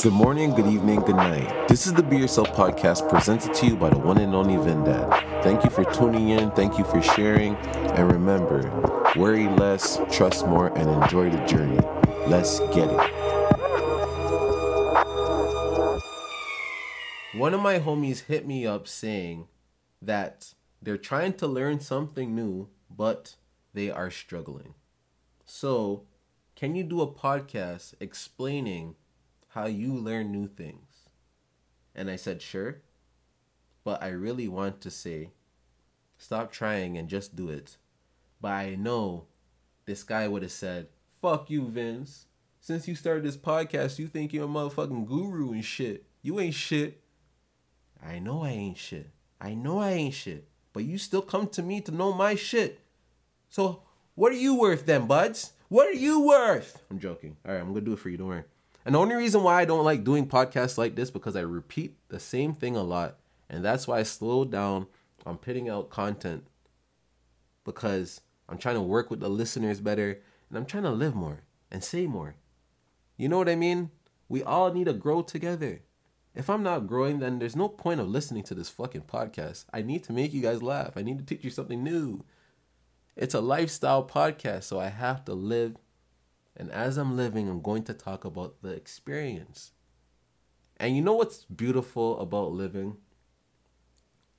Good 0.00 0.12
morning, 0.12 0.52
good 0.52 0.68
evening, 0.68 1.00
good 1.00 1.16
night. 1.16 1.66
This 1.66 1.88
is 1.88 1.92
the 1.92 2.04
Be 2.04 2.18
Yourself 2.18 2.52
podcast 2.52 3.08
presented 3.10 3.52
to 3.52 3.66
you 3.66 3.74
by 3.74 3.90
the 3.90 3.98
one 3.98 4.18
and 4.18 4.32
only 4.32 4.54
Vendad. 4.54 5.42
Thank 5.42 5.64
you 5.64 5.70
for 5.70 5.82
tuning 5.86 6.28
in, 6.28 6.52
thank 6.52 6.78
you 6.78 6.84
for 6.84 7.02
sharing, 7.02 7.56
and 7.56 8.12
remember 8.12 8.70
worry 9.16 9.48
less, 9.48 9.98
trust 10.12 10.46
more, 10.46 10.68
and 10.78 10.88
enjoy 10.88 11.30
the 11.30 11.44
journey. 11.46 11.80
Let's 12.28 12.60
get 12.72 12.88
it. 12.88 13.10
One 17.34 17.52
of 17.52 17.60
my 17.60 17.80
homies 17.80 18.26
hit 18.26 18.46
me 18.46 18.68
up 18.68 18.86
saying 18.86 19.48
that 20.00 20.54
they're 20.80 20.96
trying 20.96 21.32
to 21.38 21.48
learn 21.48 21.80
something 21.80 22.36
new, 22.36 22.68
but 22.88 23.34
they 23.74 23.90
are 23.90 24.12
struggling. 24.12 24.74
So, 25.44 26.04
can 26.54 26.76
you 26.76 26.84
do 26.84 27.00
a 27.00 27.12
podcast 27.12 27.94
explaining 27.98 28.94
how 29.48 29.66
you 29.66 29.94
learn 29.94 30.30
new 30.30 30.46
things? 30.46 31.08
And 31.94 32.10
I 32.10 32.16
said, 32.16 32.40
sure. 32.42 32.82
But 33.84 34.02
I 34.02 34.08
really 34.08 34.48
want 34.48 34.80
to 34.82 34.90
say, 34.90 35.30
stop 36.16 36.52
trying 36.52 36.96
and 36.96 37.08
just 37.08 37.34
do 37.34 37.48
it. 37.48 37.76
But 38.40 38.52
I 38.52 38.74
know 38.74 39.26
this 39.86 40.02
guy 40.02 40.28
would 40.28 40.42
have 40.42 40.52
said, 40.52 40.88
fuck 41.20 41.50
you, 41.50 41.66
Vince. 41.66 42.26
Since 42.60 42.86
you 42.86 42.94
started 42.94 43.24
this 43.24 43.36
podcast, 43.36 43.98
you 43.98 44.06
think 44.06 44.32
you're 44.32 44.44
a 44.44 44.48
motherfucking 44.48 45.06
guru 45.06 45.52
and 45.52 45.64
shit. 45.64 46.04
You 46.22 46.38
ain't 46.38 46.54
shit. 46.54 47.00
I 48.04 48.18
know 48.18 48.44
I 48.44 48.50
ain't 48.50 48.76
shit. 48.76 49.10
I 49.40 49.54
know 49.54 49.78
I 49.78 49.92
ain't 49.92 50.14
shit. 50.14 50.48
But 50.72 50.84
you 50.84 50.98
still 50.98 51.22
come 51.22 51.48
to 51.48 51.62
me 51.62 51.80
to 51.82 51.90
know 51.90 52.12
my 52.12 52.34
shit. 52.34 52.80
So 53.48 53.82
what 54.14 54.32
are 54.32 54.36
you 54.36 54.54
worth 54.56 54.84
then, 54.84 55.06
buds? 55.06 55.52
What 55.68 55.86
are 55.88 55.92
you 55.92 56.20
worth? 56.20 56.82
I'm 56.90 56.98
joking. 56.98 57.36
All 57.46 57.52
right, 57.52 57.60
I'm 57.60 57.68
gonna 57.68 57.80
do 57.80 57.92
it 57.94 57.98
for 57.98 58.08
you. 58.08 58.16
Don't 58.16 58.28
worry. 58.28 58.44
And 58.88 58.94
the 58.94 59.00
only 59.00 59.16
reason 59.16 59.42
why 59.42 59.60
I 59.60 59.66
don't 59.66 59.84
like 59.84 60.02
doing 60.02 60.26
podcasts 60.26 60.78
like 60.78 60.96
this 60.96 61.10
because 61.10 61.36
I 61.36 61.40
repeat 61.40 61.98
the 62.08 62.18
same 62.18 62.54
thing 62.54 62.74
a 62.74 62.82
lot, 62.82 63.18
and 63.50 63.62
that's 63.62 63.86
why 63.86 63.98
I 63.98 64.02
slowed 64.02 64.50
down 64.50 64.86
on 65.26 65.36
putting 65.36 65.68
out 65.68 65.90
content 65.90 66.46
because 67.66 68.22
I'm 68.48 68.56
trying 68.56 68.76
to 68.76 68.80
work 68.80 69.10
with 69.10 69.20
the 69.20 69.28
listeners 69.28 69.82
better 69.82 70.22
and 70.48 70.56
I'm 70.56 70.64
trying 70.64 70.84
to 70.84 70.90
live 70.90 71.14
more 71.14 71.40
and 71.70 71.84
say 71.84 72.06
more. 72.06 72.36
You 73.18 73.28
know 73.28 73.36
what 73.36 73.50
I 73.50 73.56
mean? 73.56 73.90
We 74.26 74.42
all 74.42 74.72
need 74.72 74.86
to 74.86 74.94
grow 74.94 75.20
together. 75.20 75.82
If 76.34 76.48
I'm 76.48 76.62
not 76.62 76.86
growing, 76.86 77.18
then 77.18 77.40
there's 77.40 77.54
no 77.54 77.68
point 77.68 78.00
of 78.00 78.08
listening 78.08 78.44
to 78.44 78.54
this 78.54 78.70
fucking 78.70 79.02
podcast. 79.02 79.66
I 79.70 79.82
need 79.82 80.02
to 80.04 80.14
make 80.14 80.32
you 80.32 80.40
guys 80.40 80.62
laugh. 80.62 80.96
I 80.96 81.02
need 81.02 81.18
to 81.18 81.26
teach 81.26 81.44
you 81.44 81.50
something 81.50 81.84
new. 81.84 82.24
It's 83.16 83.34
a 83.34 83.42
lifestyle 83.42 84.08
podcast, 84.08 84.62
so 84.62 84.80
I 84.80 84.88
have 84.88 85.26
to 85.26 85.34
live. 85.34 85.76
And 86.58 86.72
as 86.72 86.96
I'm 86.96 87.16
living, 87.16 87.48
I'm 87.48 87.62
going 87.62 87.84
to 87.84 87.94
talk 87.94 88.24
about 88.24 88.62
the 88.62 88.70
experience. 88.70 89.70
And 90.76 90.96
you 90.96 91.02
know 91.02 91.14
what's 91.14 91.44
beautiful 91.44 92.18
about 92.18 92.50
living? 92.50 92.96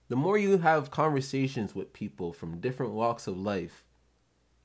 The 0.09 0.17
more 0.17 0.37
you 0.37 0.57
have 0.57 0.91
conversations 0.91 1.73
with 1.73 1.93
people 1.93 2.33
from 2.33 2.59
different 2.59 2.91
walks 2.91 3.25
of 3.25 3.37
life, 3.37 3.85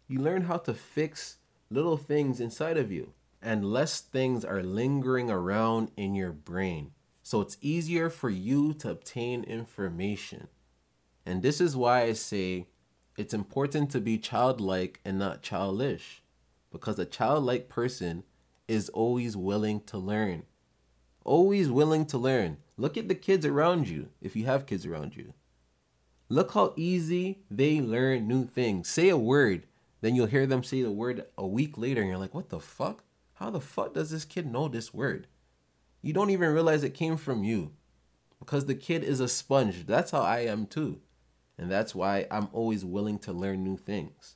you 0.09 0.19
learn 0.19 0.43
how 0.43 0.57
to 0.59 0.75
fix 0.75 1.37
little 1.71 1.97
things 1.97 2.41
inside 2.41 2.77
of 2.77 2.91
you, 2.91 3.13
and 3.41 3.65
less 3.65 4.01
things 4.01 4.45
are 4.45 4.63
lingering 4.63 5.31
around 5.31 5.93
in 5.97 6.15
your 6.15 6.33
brain. 6.33 6.91
So 7.23 7.41
it's 7.41 7.57
easier 7.61 8.11
for 8.11 8.31
you 8.31 8.75
to 8.75 8.91
obtain 8.91 9.45
information. 9.45 10.49
And 11.25 11.43
this 11.43 11.61
is 11.61 11.77
why 11.77 12.03
I 12.03 12.15
say 12.15 12.67
it's 13.17 13.33
important 13.33 13.91
to 13.91 14.01
be 14.01 14.19
childlike 14.19 15.01
and 15.05 15.19
not 15.19 15.43
childish 15.43 16.24
because 16.75 16.99
a 16.99 17.07
childlike 17.07 17.69
person 17.69 18.25
is 18.67 18.89
always 18.89 19.37
willing 19.37 19.81
to 19.83 19.97
learn. 19.97 20.43
Always 21.25 21.71
willing 21.71 22.05
to 22.07 22.19
learn. 22.19 22.57
Look 22.77 22.97
at 22.97 23.07
the 23.07 23.15
kids 23.15 23.47
around 23.47 23.89
you 23.89 24.09
if 24.21 24.35
you 24.35 24.47
have 24.47 24.67
kids 24.67 24.85
around 24.85 25.17
you. 25.17 25.35
Look 26.29 26.53
how 26.53 26.75
easy 26.77 27.39
they 27.49 27.81
learn 27.81 28.27
new 28.27 28.45
things. 28.45 28.89
Say 28.89 29.09
a 29.09 29.17
word, 29.17 29.69
then 30.01 30.17
you'll 30.17 30.27
hear 30.27 30.47
them 30.47 30.65
say 30.65 30.83
the 30.83 30.91
word 30.91 31.25
a 31.39 31.47
week 31.47 31.79
later, 31.79 32.01
and 32.01 32.11
you're 32.11 32.19
like, 32.19 32.35
what 32.35 32.49
the 32.49 32.59
fuck? 32.59 33.05
How 33.35 33.51
the 33.51 33.61
fuck 33.61 33.95
does 33.95 34.11
this 34.11 34.25
kid 34.25 34.51
know 34.51 34.67
this 34.67 34.93
word? 34.93 35.29
You 36.03 36.13
don't 36.13 36.31
even 36.31 36.53
realize 36.53 36.83
it 36.83 36.93
came 36.93 37.17
from 37.17 37.45
you 37.45 37.71
because 38.41 38.67
the 38.67 38.75
kid 38.75 39.05
is 39.05 39.21
a 39.21 39.29
sponge. 39.29 39.87
That's 39.87 40.11
how 40.11 40.23
I 40.23 40.41
am 40.41 40.67
too. 40.67 41.01
And 41.57 41.71
that's 41.71 41.95
why 41.95 42.27
I'm 42.33 42.49
always 42.53 42.85
willing 42.85 43.21
to 43.21 43.33
learn 43.33 43.63
new 43.63 43.77
things. 43.77 44.35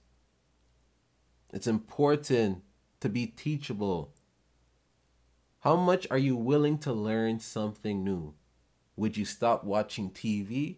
It's 1.53 1.66
important 1.66 2.62
to 3.00 3.09
be 3.09 3.26
teachable. 3.26 4.12
How 5.60 5.76
much 5.76 6.06
are 6.10 6.19
you 6.19 6.36
willing 6.36 6.78
to 6.78 6.92
learn 6.92 7.41
something 7.41 8.04
new? 8.04 8.34
Would 8.97 9.16
you 9.16 9.25
stop 9.25 9.64
watching 9.64 10.10
TV 10.10 10.76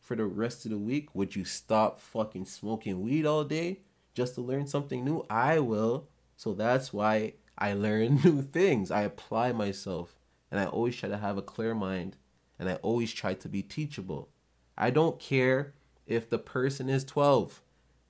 for 0.00 0.16
the 0.16 0.24
rest 0.24 0.64
of 0.64 0.70
the 0.70 0.78
week? 0.78 1.14
Would 1.14 1.36
you 1.36 1.44
stop 1.44 2.00
fucking 2.00 2.46
smoking 2.46 3.02
weed 3.02 3.26
all 3.26 3.44
day 3.44 3.80
just 4.14 4.34
to 4.36 4.40
learn 4.40 4.66
something 4.66 5.04
new? 5.04 5.26
I 5.28 5.58
will. 5.58 6.08
So 6.36 6.54
that's 6.54 6.92
why 6.92 7.34
I 7.58 7.74
learn 7.74 8.20
new 8.24 8.42
things. 8.42 8.90
I 8.90 9.02
apply 9.02 9.52
myself. 9.52 10.16
And 10.50 10.58
I 10.58 10.64
always 10.64 10.96
try 10.96 11.10
to 11.10 11.18
have 11.18 11.36
a 11.36 11.42
clear 11.42 11.74
mind. 11.74 12.16
And 12.58 12.68
I 12.68 12.76
always 12.76 13.12
try 13.12 13.34
to 13.34 13.48
be 13.48 13.62
teachable. 13.62 14.30
I 14.76 14.90
don't 14.90 15.20
care 15.20 15.74
if 16.06 16.30
the 16.30 16.38
person 16.38 16.88
is 16.88 17.04
12. 17.04 17.60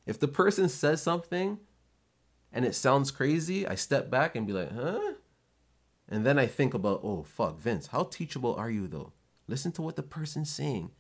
If 0.06 0.20
the 0.20 0.28
person 0.28 0.68
says 0.68 1.02
something 1.02 1.58
and 2.52 2.64
it 2.64 2.74
sounds 2.74 3.10
crazy, 3.10 3.66
I 3.66 3.74
step 3.74 4.10
back 4.10 4.34
and 4.34 4.46
be 4.46 4.52
like, 4.52 4.72
huh? 4.72 5.14
And 6.08 6.24
then 6.24 6.38
I 6.38 6.46
think 6.46 6.74
about, 6.74 7.00
oh, 7.02 7.22
fuck, 7.22 7.58
Vince, 7.58 7.88
how 7.88 8.04
teachable 8.04 8.54
are 8.54 8.70
you 8.70 8.86
though? 8.88 9.12
Listen 9.46 9.72
to 9.72 9.82
what 9.82 9.96
the 9.96 10.02
person's 10.02 10.50
saying. 10.50 10.90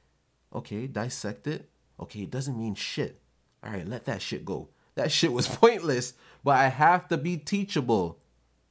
Okay, 0.54 0.86
dissect 0.86 1.46
it. 1.46 1.68
Okay, 2.00 2.20
it 2.20 2.30
doesn't 2.30 2.58
mean 2.58 2.74
shit. 2.74 3.20
All 3.62 3.70
right, 3.70 3.86
let 3.86 4.04
that 4.04 4.22
shit 4.22 4.44
go. 4.44 4.68
That 4.94 5.12
shit 5.12 5.32
was 5.32 5.48
pointless, 5.48 6.14
but 6.44 6.56
I 6.56 6.68
have 6.68 7.08
to 7.08 7.16
be 7.16 7.36
teachable. 7.36 8.18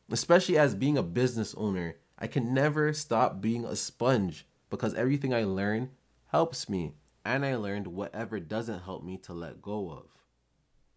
Especially 0.09 0.57
as 0.57 0.75
being 0.75 0.97
a 0.97 1.03
business 1.03 1.53
owner, 1.55 1.95
I 2.17 2.27
can 2.27 2.53
never 2.53 2.93
stop 2.93 3.41
being 3.41 3.66
a 3.66 3.75
sponge 3.75 4.45
because 4.69 4.93
everything 4.93 5.33
I 5.33 5.43
learn 5.43 5.91
helps 6.27 6.69
me. 6.69 6.93
And 7.25 7.45
I 7.45 7.55
learned 7.55 7.87
whatever 7.87 8.39
doesn't 8.39 8.83
help 8.83 9.03
me 9.03 9.17
to 9.17 9.33
let 9.33 9.61
go 9.61 9.91
of. 9.91 10.05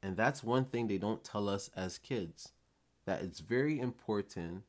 And 0.02 0.16
that's 0.16 0.42
one 0.42 0.64
thing 0.64 0.86
they 0.86 0.98
don't 0.98 1.24
tell 1.24 1.48
us 1.48 1.70
as 1.76 1.98
kids 1.98 2.52
that 3.04 3.22
it's 3.22 3.40
very 3.40 3.78
important 3.78 4.62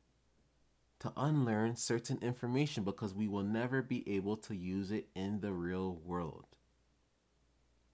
to 1.00 1.12
unlearn 1.16 1.76
certain 1.76 2.18
information 2.22 2.84
because 2.84 3.14
we 3.14 3.26
will 3.26 3.42
never 3.42 3.82
be 3.82 4.08
able 4.08 4.36
to 4.36 4.54
use 4.54 4.90
it 4.90 5.08
in 5.14 5.40
the 5.40 5.52
real 5.52 5.98
world. 6.04 6.46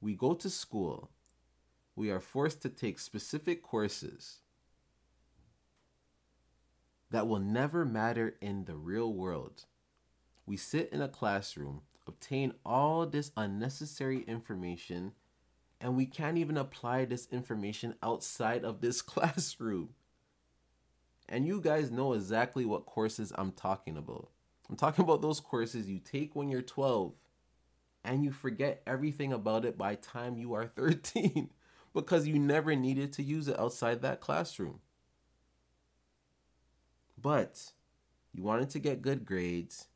We 0.00 0.14
go 0.14 0.34
to 0.34 0.50
school, 0.50 1.10
we 1.96 2.10
are 2.10 2.20
forced 2.20 2.62
to 2.62 2.68
take 2.68 2.98
specific 2.98 3.62
courses 3.62 4.40
that 7.10 7.26
will 7.26 7.40
never 7.40 7.84
matter 7.84 8.36
in 8.40 8.66
the 8.66 8.76
real 8.76 9.12
world. 9.12 9.64
We 10.44 10.56
sit 10.56 10.90
in 10.92 11.00
a 11.00 11.08
classroom 11.08 11.82
obtain 12.08 12.54
all 12.64 13.06
this 13.06 13.30
unnecessary 13.36 14.22
information 14.22 15.12
and 15.80 15.96
we 15.96 16.06
can't 16.06 16.38
even 16.38 16.56
apply 16.56 17.04
this 17.04 17.28
information 17.30 17.94
outside 18.02 18.64
of 18.64 18.80
this 18.80 19.02
classroom. 19.02 19.90
And 21.28 21.46
you 21.46 21.60
guys 21.60 21.90
know 21.90 22.14
exactly 22.14 22.64
what 22.64 22.86
courses 22.86 23.32
I'm 23.36 23.52
talking 23.52 23.96
about. 23.96 24.30
I'm 24.68 24.76
talking 24.76 25.04
about 25.04 25.22
those 25.22 25.40
courses 25.40 25.88
you 25.88 25.98
take 25.98 26.34
when 26.34 26.48
you're 26.48 26.62
12 26.62 27.14
and 28.04 28.24
you 28.24 28.32
forget 28.32 28.82
everything 28.86 29.32
about 29.32 29.64
it 29.64 29.76
by 29.76 29.94
time 29.94 30.36
you 30.36 30.54
are 30.54 30.66
13 30.76 31.50
because 31.94 32.26
you 32.26 32.38
never 32.38 32.74
needed 32.74 33.12
to 33.14 33.22
use 33.22 33.48
it 33.48 33.58
outside 33.58 34.02
that 34.02 34.20
classroom. 34.20 34.80
But 37.20 37.72
you 38.32 38.42
wanted 38.42 38.70
to 38.70 38.78
get 38.78 39.02
good 39.02 39.24
grades 39.24 39.88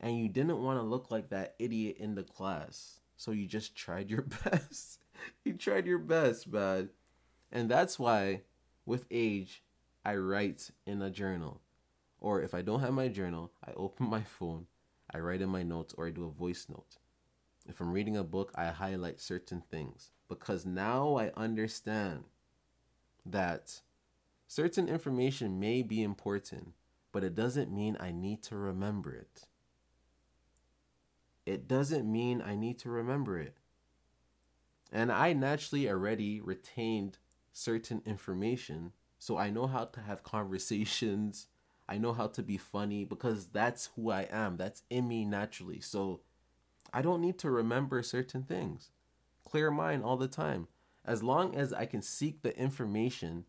and 0.00 0.18
you 0.18 0.28
didn't 0.28 0.62
want 0.62 0.78
to 0.78 0.82
look 0.82 1.10
like 1.10 1.30
that 1.30 1.54
idiot 1.58 1.96
in 1.98 2.14
the 2.14 2.22
class. 2.22 3.00
So 3.16 3.30
you 3.30 3.46
just 3.46 3.74
tried 3.74 4.10
your 4.10 4.22
best. 4.44 5.00
you 5.44 5.54
tried 5.54 5.86
your 5.86 5.98
best, 5.98 6.46
man. 6.48 6.90
And 7.50 7.70
that's 7.70 7.98
why 7.98 8.42
with 8.84 9.06
age, 9.10 9.62
I 10.04 10.16
write 10.16 10.70
in 10.86 11.02
a 11.02 11.10
journal. 11.10 11.60
Or 12.20 12.42
if 12.42 12.54
I 12.54 12.62
don't 12.62 12.80
have 12.80 12.92
my 12.92 13.08
journal, 13.08 13.52
I 13.66 13.72
open 13.72 14.06
my 14.10 14.22
phone, 14.22 14.66
I 15.12 15.18
write 15.18 15.42
in 15.42 15.48
my 15.48 15.62
notes, 15.62 15.94
or 15.96 16.06
I 16.06 16.10
do 16.10 16.24
a 16.24 16.30
voice 16.30 16.66
note. 16.68 16.98
If 17.68 17.80
I'm 17.80 17.92
reading 17.92 18.16
a 18.16 18.24
book, 18.24 18.52
I 18.54 18.66
highlight 18.66 19.20
certain 19.20 19.62
things 19.70 20.12
because 20.28 20.64
now 20.64 21.16
I 21.16 21.32
understand 21.36 22.24
that 23.24 23.80
certain 24.46 24.88
information 24.88 25.58
may 25.58 25.82
be 25.82 26.02
important, 26.02 26.74
but 27.10 27.24
it 27.24 27.34
doesn't 27.34 27.74
mean 27.74 27.96
I 27.98 28.12
need 28.12 28.42
to 28.44 28.56
remember 28.56 29.12
it 29.12 29.46
it 31.46 31.68
doesn't 31.68 32.10
mean 32.10 32.42
I 32.42 32.56
need 32.56 32.78
to 32.80 32.90
remember 32.90 33.38
it. 33.38 33.56
And 34.92 35.10
I 35.10 35.32
naturally 35.32 35.88
already 35.88 36.40
retained 36.40 37.18
certain 37.52 38.02
information, 38.04 38.92
so 39.18 39.38
I 39.38 39.50
know 39.50 39.68
how 39.68 39.84
to 39.86 40.00
have 40.00 40.22
conversations. 40.22 41.46
I 41.88 41.98
know 41.98 42.12
how 42.12 42.26
to 42.26 42.42
be 42.42 42.56
funny 42.56 43.04
because 43.04 43.46
that's 43.46 43.90
who 43.94 44.10
I 44.10 44.22
am. 44.22 44.56
That's 44.56 44.82
in 44.90 45.06
me 45.06 45.24
naturally. 45.24 45.80
So 45.80 46.20
I 46.92 47.00
don't 47.00 47.20
need 47.20 47.38
to 47.38 47.50
remember 47.50 48.02
certain 48.02 48.42
things. 48.42 48.90
Clear 49.44 49.70
mind 49.70 50.02
all 50.02 50.16
the 50.16 50.26
time. 50.26 50.66
As 51.04 51.22
long 51.22 51.54
as 51.54 51.72
I 51.72 51.86
can 51.86 52.02
seek 52.02 52.42
the 52.42 52.58
information 52.58 53.44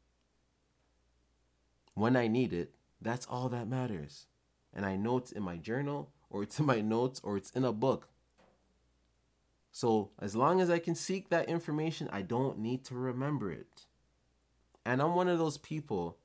when 1.96 2.16
I 2.16 2.28
need 2.28 2.54
it, 2.54 2.76
that's 3.02 3.26
all 3.26 3.50
that 3.50 3.68
matters. 3.68 4.28
And 4.72 4.86
I 4.86 4.96
know 4.96 5.18
it's 5.18 5.32
in 5.32 5.42
my 5.42 5.58
journal 5.58 6.12
or 6.30 6.44
it's 6.44 6.60
in 6.60 6.66
my 6.66 6.82
notes 6.82 7.22
or 7.24 7.38
it's 7.38 7.52
in 7.52 7.64
a 7.64 7.74
book. 7.74 8.10
So 9.72 10.10
as 10.20 10.36
long 10.36 10.60
as 10.60 10.70
I 10.70 10.80
can 10.80 10.96
seek 10.96 11.30
that 11.30 11.50
information, 11.50 12.10
I 12.12 12.24
don't 12.24 12.60
need 12.60 12.84
to 12.86 12.96
remember 12.96 13.52
it. 13.52 13.86
And 14.86 15.02
I'm 15.02 15.16
one 15.16 15.28
of 15.28 15.38
those 15.38 15.58
people. 15.58 16.18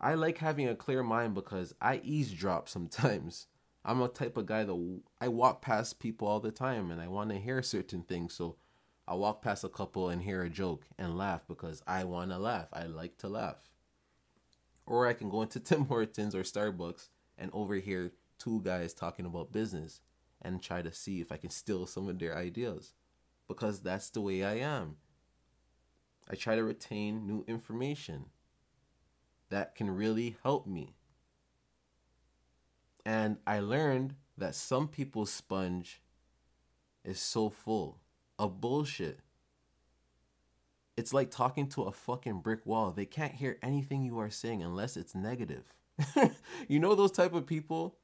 I 0.00 0.14
like 0.14 0.38
having 0.38 0.68
a 0.68 0.74
clear 0.74 1.02
mind 1.02 1.34
because 1.34 1.74
I 1.80 2.00
eavesdrop 2.04 2.68
sometimes. 2.68 3.46
I'm 3.84 4.00
a 4.00 4.08
type 4.08 4.36
of 4.36 4.46
guy 4.46 4.62
that 4.62 5.00
I 5.20 5.26
walk 5.26 5.60
past 5.62 5.98
people 5.98 6.28
all 6.28 6.38
the 6.38 6.52
time 6.52 6.92
and 6.92 7.00
I 7.00 7.08
want 7.08 7.30
to 7.30 7.40
hear 7.40 7.62
certain 7.62 8.02
things. 8.02 8.34
So 8.34 8.56
I 9.08 9.14
walk 9.14 9.42
past 9.42 9.64
a 9.64 9.68
couple 9.68 10.08
and 10.08 10.22
hear 10.22 10.42
a 10.42 10.48
joke 10.48 10.84
and 10.96 11.18
laugh 11.18 11.42
because 11.48 11.82
I 11.88 12.04
want 12.04 12.30
to 12.30 12.38
laugh. 12.38 12.68
I 12.72 12.84
like 12.84 13.18
to 13.18 13.28
laugh. 13.28 13.68
Or 14.86 15.08
I 15.08 15.14
can 15.14 15.28
go 15.28 15.42
into 15.42 15.58
Tim 15.60 15.86
Hortons 15.86 16.34
or 16.36 16.42
Starbucks 16.42 17.08
and 17.38 17.50
overhear 17.52 18.12
two 18.38 18.60
guys 18.62 18.92
talking 18.92 19.26
about 19.26 19.52
business 19.52 20.00
and 20.40 20.62
try 20.62 20.82
to 20.82 20.92
see 20.92 21.20
if 21.20 21.30
I 21.30 21.36
can 21.36 21.50
steal 21.50 21.86
some 21.86 22.08
of 22.08 22.18
their 22.18 22.36
ideas 22.36 22.94
because 23.48 23.80
that's 23.80 24.10
the 24.10 24.20
way 24.20 24.44
I 24.44 24.54
am. 24.54 24.96
I 26.30 26.34
try 26.34 26.56
to 26.56 26.64
retain 26.64 27.26
new 27.26 27.44
information 27.46 28.26
that 29.50 29.74
can 29.74 29.90
really 29.90 30.36
help 30.42 30.66
me. 30.66 30.94
And 33.04 33.38
I 33.46 33.60
learned 33.60 34.14
that 34.38 34.54
some 34.54 34.88
people's 34.88 35.30
sponge 35.30 36.00
is 37.04 37.20
so 37.20 37.50
full 37.50 37.98
of 38.38 38.60
bullshit. 38.60 39.20
It's 40.96 41.12
like 41.12 41.30
talking 41.30 41.68
to 41.70 41.82
a 41.82 41.92
fucking 41.92 42.40
brick 42.40 42.64
wall. 42.64 42.92
They 42.92 43.06
can't 43.06 43.34
hear 43.34 43.58
anything 43.62 44.02
you 44.04 44.18
are 44.18 44.30
saying 44.30 44.62
unless 44.62 44.96
it's 44.96 45.14
negative. 45.14 45.74
you 46.68 46.78
know 46.78 46.94
those 46.94 47.12
type 47.12 47.34
of 47.34 47.46
people 47.46 47.96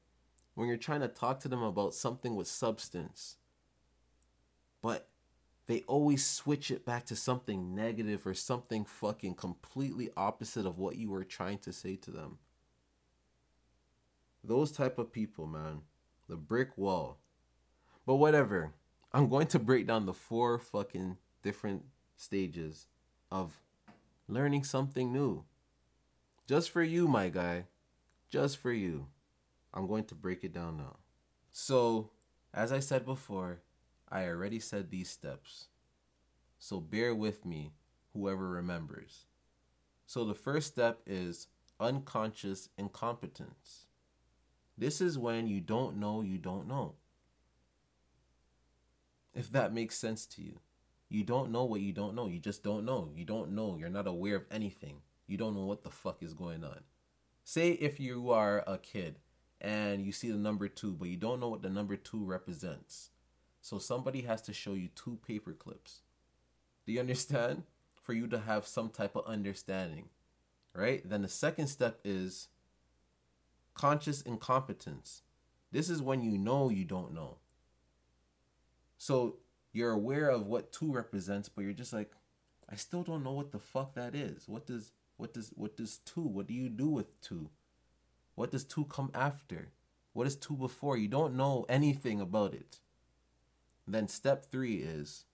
when 0.55 0.67
you're 0.67 0.77
trying 0.77 1.01
to 1.01 1.07
talk 1.07 1.39
to 1.39 1.47
them 1.47 1.63
about 1.63 1.93
something 1.93 2.35
with 2.35 2.47
substance. 2.47 3.37
But 4.81 5.07
they 5.67 5.81
always 5.81 6.25
switch 6.25 6.71
it 6.71 6.85
back 6.85 7.05
to 7.05 7.15
something 7.15 7.75
negative 7.75 8.25
or 8.25 8.33
something 8.33 8.85
fucking 8.85 9.35
completely 9.35 10.09
opposite 10.17 10.65
of 10.65 10.77
what 10.79 10.95
you 10.95 11.09
were 11.09 11.23
trying 11.23 11.59
to 11.59 11.71
say 11.71 11.95
to 11.97 12.11
them. 12.11 12.39
Those 14.43 14.71
type 14.71 14.97
of 14.97 15.11
people, 15.11 15.45
man. 15.45 15.81
The 16.27 16.37
brick 16.37 16.77
wall. 16.77 17.19
But 18.05 18.15
whatever. 18.15 18.73
I'm 19.13 19.29
going 19.29 19.47
to 19.47 19.59
break 19.59 19.87
down 19.87 20.05
the 20.05 20.13
four 20.13 20.59
fucking 20.59 21.17
different 21.43 21.83
stages 22.15 22.87
of 23.31 23.59
learning 24.27 24.63
something 24.63 25.11
new. 25.11 25.45
Just 26.47 26.69
for 26.69 26.83
you, 26.83 27.07
my 27.07 27.29
guy. 27.29 27.65
Just 28.29 28.57
for 28.57 28.71
you. 28.71 29.07
I'm 29.73 29.87
going 29.87 30.05
to 30.05 30.15
break 30.15 30.43
it 30.43 30.53
down 30.53 30.77
now. 30.77 30.97
So, 31.51 32.11
as 32.53 32.71
I 32.71 32.79
said 32.79 33.05
before, 33.05 33.61
I 34.11 34.25
already 34.25 34.59
said 34.59 34.89
these 34.89 35.09
steps. 35.09 35.67
So 36.57 36.79
bear 36.79 37.15
with 37.15 37.45
me, 37.45 37.73
whoever 38.13 38.49
remembers. 38.49 39.25
So 40.05 40.25
the 40.25 40.33
first 40.33 40.67
step 40.67 41.01
is 41.05 41.47
unconscious 41.79 42.69
incompetence. 42.77 43.85
This 44.77 45.01
is 45.01 45.17
when 45.17 45.47
you 45.47 45.61
don't 45.61 45.97
know 45.97 46.21
you 46.21 46.37
don't 46.37 46.67
know. 46.67 46.95
If 49.33 49.51
that 49.51 49.73
makes 49.73 49.97
sense 49.97 50.25
to 50.27 50.41
you. 50.41 50.59
You 51.09 51.23
don't 51.23 51.51
know 51.51 51.63
what 51.63 51.81
you 51.81 51.93
don't 51.93 52.15
know. 52.15 52.27
You 52.27 52.39
just 52.39 52.63
don't 52.63 52.85
know. 52.85 53.11
You 53.15 53.25
don't 53.25 53.51
know. 53.51 53.77
You're 53.79 53.89
not 53.89 54.07
aware 54.07 54.35
of 54.35 54.45
anything. 54.51 55.01
You 55.27 55.37
don't 55.37 55.55
know 55.55 55.65
what 55.65 55.83
the 55.83 55.89
fuck 55.89 56.21
is 56.21 56.33
going 56.33 56.63
on. 56.63 56.81
Say 57.49 57.71
if 57.71 57.99
you 57.99 58.29
are 58.29 58.63
a 58.67 58.77
kid 58.77 59.15
and 59.59 60.05
you 60.05 60.11
see 60.11 60.29
the 60.29 60.37
number 60.37 60.67
two, 60.67 60.91
but 60.91 61.07
you 61.07 61.17
don't 61.17 61.39
know 61.39 61.49
what 61.49 61.63
the 61.63 61.69
number 61.71 61.95
two 61.95 62.23
represents. 62.23 63.09
So 63.59 63.79
somebody 63.79 64.21
has 64.21 64.43
to 64.43 64.53
show 64.53 64.75
you 64.75 64.89
two 64.93 65.17
paper 65.25 65.53
clips. 65.53 66.01
Do 66.85 66.91
you 66.93 66.99
understand? 66.99 67.63
For 68.03 68.13
you 68.13 68.27
to 68.27 68.37
have 68.37 68.67
some 68.67 68.89
type 68.89 69.15
of 69.15 69.25
understanding, 69.25 70.09
right? 70.75 71.01
Then 71.03 71.23
the 71.23 71.27
second 71.27 71.69
step 71.69 71.99
is 72.03 72.49
conscious 73.73 74.21
incompetence. 74.21 75.23
This 75.71 75.89
is 75.89 76.03
when 76.03 76.21
you 76.21 76.37
know 76.37 76.69
you 76.69 76.85
don't 76.85 77.15
know. 77.15 77.37
So 78.99 79.37
you're 79.73 79.89
aware 79.89 80.29
of 80.29 80.45
what 80.45 80.71
two 80.71 80.91
represents, 80.91 81.49
but 81.49 81.63
you're 81.63 81.73
just 81.73 81.93
like, 81.93 82.11
I 82.71 82.75
still 82.75 83.01
don't 83.01 83.23
know 83.23 83.33
what 83.33 83.51
the 83.51 83.57
fuck 83.57 83.95
that 83.95 84.13
is. 84.13 84.47
What 84.47 84.67
does 84.67 84.91
what 85.19 85.33
does 85.33 85.51
what 85.55 85.75
does 85.75 85.97
two? 86.05 86.21
What 86.21 86.47
do 86.47 86.53
you 86.53 86.69
do 86.69 86.87
with 86.87 87.19
two? 87.19 87.49
What 88.35 88.51
does 88.51 88.63
two 88.63 88.85
come 88.85 89.11
after? 89.13 89.73
What 90.13 90.25
is 90.27 90.37
two 90.37 90.55
before? 90.55 90.95
You 90.95 91.09
don't 91.09 91.35
know 91.35 91.65
anything 91.67 92.21
about 92.21 92.53
it. 92.53 92.79
Then 93.85 94.07
step 94.07 94.45
three 94.49 94.77
is 94.77 95.25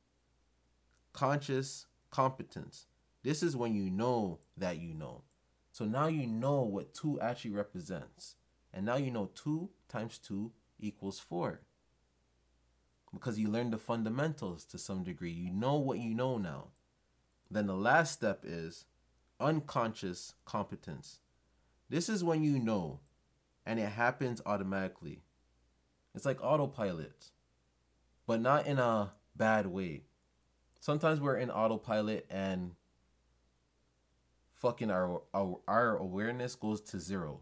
conscious 1.13 1.85
competence. 2.09 2.87
This 3.21 3.43
is 3.43 3.55
when 3.55 3.75
you 3.75 3.91
know 3.91 4.39
that 4.57 4.79
you 4.79 4.95
know. 4.95 5.21
So 5.71 5.85
now 5.85 6.07
you 6.07 6.25
know 6.25 6.63
what 6.63 6.95
two 6.95 7.21
actually 7.21 7.51
represents. 7.51 8.37
And 8.73 8.87
now 8.87 8.95
you 8.95 9.11
know 9.11 9.29
two 9.35 9.69
times 9.87 10.17
two 10.17 10.51
equals 10.79 11.19
four. 11.19 11.61
Because 13.13 13.37
you 13.37 13.49
learned 13.49 13.71
the 13.71 13.77
fundamentals 13.77 14.65
to 14.65 14.79
some 14.79 15.03
degree. 15.03 15.31
You 15.31 15.51
know 15.51 15.75
what 15.75 15.99
you 15.99 16.15
know 16.15 16.39
now. 16.39 16.69
Then 17.51 17.67
the 17.67 17.75
last 17.75 18.13
step 18.13 18.39
is 18.43 18.85
unconscious 19.39 20.33
competence. 20.45 21.19
This 21.89 22.09
is 22.09 22.23
when 22.23 22.43
you 22.43 22.59
know 22.59 22.99
and 23.65 23.79
it 23.79 23.89
happens 23.89 24.41
automatically. 24.45 25.21
It's 26.13 26.25
like 26.25 26.41
autopilot, 26.41 27.31
but 28.27 28.39
not 28.39 28.67
in 28.67 28.79
a 28.79 29.11
bad 29.35 29.67
way. 29.67 30.03
Sometimes 30.79 31.19
we're 31.19 31.37
in 31.37 31.49
autopilot 31.49 32.25
and 32.29 32.71
fucking 34.54 34.92
our, 34.92 35.21
our, 35.33 35.59
our 35.68 35.97
awareness 35.97 36.56
goes 36.56 36.80
to 36.81 36.99
zero. 36.99 37.42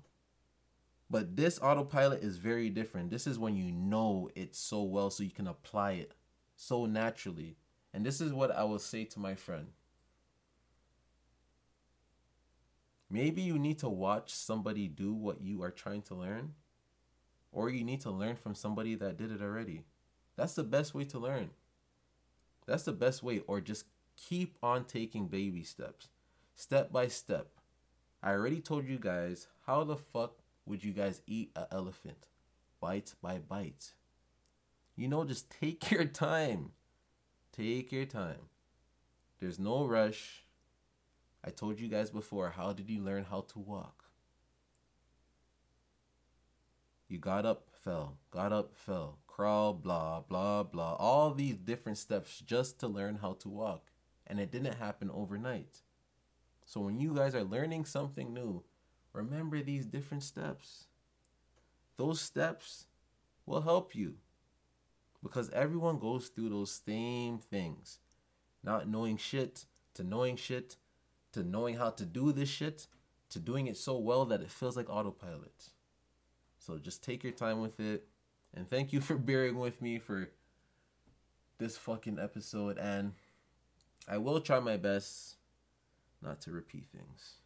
But 1.09 1.35
this 1.35 1.59
autopilot 1.61 2.23
is 2.23 2.37
very 2.37 2.69
different. 2.69 3.11
This 3.11 3.27
is 3.27 3.37
when 3.37 3.55
you 3.55 3.71
know 3.71 4.29
it 4.33 4.55
so 4.55 4.81
well 4.81 5.09
so 5.09 5.23
you 5.23 5.29
can 5.29 5.47
apply 5.47 5.93
it 5.93 6.13
so 6.55 6.85
naturally. 6.85 7.57
And 7.93 8.05
this 8.05 8.19
is 8.19 8.33
what 8.33 8.49
I 8.49 8.63
will 8.63 8.79
say 8.79 9.03
to 9.05 9.19
my 9.19 9.35
friend. 9.35 9.67
Maybe 13.09 13.41
you 13.41 13.59
need 13.59 13.79
to 13.79 13.89
watch 13.89 14.33
somebody 14.33 14.87
do 14.87 15.13
what 15.13 15.41
you 15.41 15.61
are 15.63 15.71
trying 15.71 16.01
to 16.03 16.15
learn, 16.15 16.53
or 17.51 17.69
you 17.69 17.83
need 17.83 18.01
to 18.01 18.11
learn 18.11 18.35
from 18.35 18.55
somebody 18.55 18.95
that 18.95 19.17
did 19.17 19.31
it 19.31 19.41
already. 19.41 19.83
That's 20.35 20.55
the 20.55 20.63
best 20.63 20.93
way 20.93 21.03
to 21.05 21.19
learn. 21.19 21.51
That's 22.65 22.83
the 22.83 22.93
best 22.93 23.21
way, 23.21 23.41
or 23.45 23.61
just 23.61 23.85
keep 24.15 24.57
on 24.63 24.85
taking 24.85 25.27
baby 25.27 25.63
steps, 25.63 26.09
step 26.55 26.91
by 26.91 27.07
step. 27.07 27.47
I 28.21 28.31
already 28.31 28.61
told 28.61 28.87
you 28.87 28.97
guys 28.97 29.47
how 29.65 29.83
the 29.83 29.97
fuck 29.97 30.39
would 30.65 30.83
you 30.83 30.93
guys 30.93 31.21
eat 31.27 31.51
an 31.55 31.65
elephant? 31.71 32.27
Bite 32.79 33.13
by 33.21 33.37
bite. 33.37 33.93
You 34.95 35.07
know, 35.07 35.25
just 35.25 35.49
take 35.49 35.91
your 35.91 36.05
time. 36.05 36.71
Take 37.51 37.91
your 37.91 38.05
time. 38.05 38.49
There's 39.39 39.59
no 39.59 39.85
rush. 39.85 40.42
I 41.43 41.49
told 41.49 41.79
you 41.79 41.87
guys 41.87 42.09
before, 42.09 42.51
how 42.51 42.71
did 42.71 42.89
you 42.89 43.01
learn 43.01 43.25
how 43.29 43.41
to 43.41 43.59
walk? 43.59 44.05
You 47.09 47.19
got 47.19 47.45
up, 47.45 47.67
fell, 47.71 48.17
got 48.31 48.53
up, 48.53 48.75
fell, 48.75 49.19
crawl, 49.27 49.73
blah, 49.73 50.21
blah, 50.21 50.63
blah. 50.63 50.95
All 50.95 51.33
these 51.33 51.57
different 51.57 51.97
steps 51.97 52.41
just 52.45 52.79
to 52.79 52.87
learn 52.87 53.19
how 53.21 53.33
to 53.33 53.49
walk. 53.49 53.91
And 54.25 54.39
it 54.39 54.51
didn't 54.51 54.75
happen 54.75 55.11
overnight. 55.13 55.81
So 56.65 56.79
when 56.79 56.99
you 56.99 57.13
guys 57.13 57.35
are 57.35 57.43
learning 57.43 57.85
something 57.85 58.33
new, 58.33 58.63
remember 59.11 59.61
these 59.61 59.85
different 59.85 60.23
steps. 60.23 60.85
Those 61.97 62.21
steps 62.21 62.87
will 63.45 63.61
help 63.61 63.93
you 63.93 64.15
because 65.21 65.49
everyone 65.51 65.99
goes 65.99 66.29
through 66.29 66.49
those 66.49 66.81
same 66.85 67.37
things. 67.37 67.99
Not 68.63 68.87
knowing 68.87 69.17
shit 69.17 69.65
to 69.95 70.03
knowing 70.03 70.37
shit 70.37 70.77
to 71.33 71.43
knowing 71.43 71.75
how 71.75 71.89
to 71.91 72.05
do 72.05 72.31
this 72.31 72.49
shit 72.49 72.87
to 73.29 73.39
doing 73.39 73.67
it 73.67 73.77
so 73.77 73.97
well 73.97 74.25
that 74.25 74.41
it 74.41 74.51
feels 74.51 74.77
like 74.77 74.89
autopilot. 74.89 75.69
So 76.59 76.77
just 76.77 77.03
take 77.03 77.23
your 77.23 77.33
time 77.33 77.61
with 77.61 77.79
it. 77.79 78.07
And 78.53 78.69
thank 78.69 78.93
you 78.93 79.01
for 79.01 79.17
bearing 79.17 79.57
with 79.57 79.81
me 79.81 79.99
for 79.99 80.29
this 81.57 81.75
fucking 81.77 82.19
episode. 82.19 82.77
And 82.77 83.13
I 84.07 84.17
will 84.17 84.39
try 84.39 84.59
my 84.59 84.77
best 84.77 85.37
not 86.21 86.41
to 86.41 86.51
repeat 86.51 86.85
things. 86.91 87.42